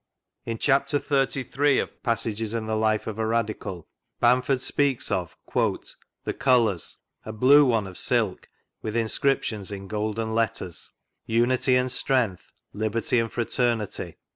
[0.47, 1.77] In chapter XXXIII.
[1.77, 3.87] of Passages in the Life of a Radical
[4.19, 5.37] Bamford speaks of"
[6.23, 8.49] the colours; a blue one of silk,
[8.81, 10.89] with inscriptions in golden letters:
[11.27, 14.17] UNITY AND STRENGTH, LIBERTY AND FRATERNITY.